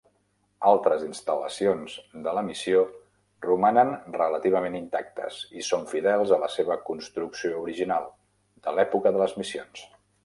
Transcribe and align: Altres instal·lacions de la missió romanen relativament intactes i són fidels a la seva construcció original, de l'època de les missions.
Altres 0.67 1.01
instal·lacions 1.07 1.97
de 2.27 2.33
la 2.37 2.43
missió 2.47 2.79
romanen 3.47 3.93
relativament 4.15 4.79
intactes 4.81 5.39
i 5.61 5.67
són 5.71 5.85
fidels 5.93 6.35
a 6.39 6.41
la 6.47 6.51
seva 6.57 6.79
construcció 6.89 7.61
original, 7.67 8.09
de 8.69 8.75
l'època 8.81 9.13
de 9.19 9.23
les 9.27 9.39
missions. 9.45 9.87